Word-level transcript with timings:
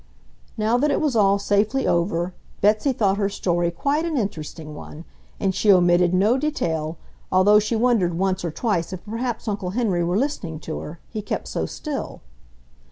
Now 0.57 0.79
that 0.79 0.89
it 0.89 0.99
was 0.99 1.15
all 1.15 1.37
safely 1.37 1.85
over, 1.85 2.33
Betsy 2.59 2.91
thought 2.91 3.17
her 3.19 3.29
story 3.29 3.69
quite 3.69 4.03
an 4.03 4.17
interesting 4.17 4.73
one, 4.73 5.05
and 5.39 5.53
she 5.53 5.71
omitted 5.71 6.11
no 6.11 6.39
detail, 6.39 6.97
although 7.31 7.59
she 7.59 7.75
wondered 7.75 8.15
once 8.17 8.43
or 8.43 8.49
twice 8.49 8.91
if 8.91 9.05
perhaps 9.05 9.47
Uncle 9.47 9.69
Henry 9.77 10.03
were 10.03 10.17
listening 10.17 10.59
to 10.61 10.79
her, 10.79 10.99
he 11.11 11.21
kept 11.21 11.47
so 11.47 11.67
still. 11.67 12.21